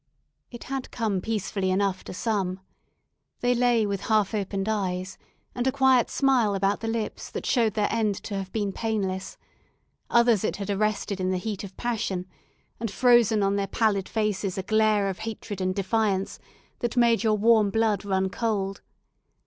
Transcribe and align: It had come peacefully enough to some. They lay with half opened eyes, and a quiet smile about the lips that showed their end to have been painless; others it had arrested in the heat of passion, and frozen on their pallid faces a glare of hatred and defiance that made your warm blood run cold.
It 0.49 0.63
had 0.63 0.89
come 0.89 1.21
peacefully 1.21 1.69
enough 1.69 2.03
to 2.05 2.11
some. 2.15 2.59
They 3.41 3.53
lay 3.53 3.85
with 3.85 4.01
half 4.09 4.33
opened 4.33 4.67
eyes, 4.67 5.19
and 5.53 5.67
a 5.67 5.71
quiet 5.71 6.09
smile 6.09 6.55
about 6.55 6.79
the 6.79 6.87
lips 6.87 7.29
that 7.29 7.45
showed 7.45 7.75
their 7.75 7.87
end 7.91 8.15
to 8.23 8.33
have 8.35 8.51
been 8.51 8.73
painless; 8.73 9.37
others 10.09 10.43
it 10.43 10.55
had 10.55 10.71
arrested 10.71 11.19
in 11.19 11.29
the 11.29 11.37
heat 11.37 11.63
of 11.63 11.77
passion, 11.77 12.25
and 12.79 12.89
frozen 12.89 13.43
on 13.43 13.57
their 13.57 13.67
pallid 13.67 14.09
faces 14.09 14.57
a 14.57 14.63
glare 14.63 15.07
of 15.07 15.19
hatred 15.19 15.61
and 15.61 15.75
defiance 15.75 16.39
that 16.79 16.97
made 16.97 17.21
your 17.21 17.35
warm 17.37 17.69
blood 17.69 18.03
run 18.03 18.27
cold. 18.27 18.81